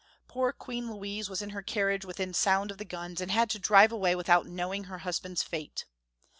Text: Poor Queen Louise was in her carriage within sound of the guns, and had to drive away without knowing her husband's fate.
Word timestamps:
Poor 0.27 0.51
Queen 0.51 0.91
Louise 0.91 1.29
was 1.29 1.43
in 1.43 1.51
her 1.51 1.61
carriage 1.61 2.03
within 2.03 2.33
sound 2.33 2.71
of 2.71 2.79
the 2.79 2.85
guns, 2.85 3.21
and 3.21 3.29
had 3.29 3.51
to 3.51 3.59
drive 3.59 3.91
away 3.91 4.15
without 4.15 4.47
knowing 4.47 4.85
her 4.85 4.97
husband's 5.05 5.43
fate. 5.43 5.85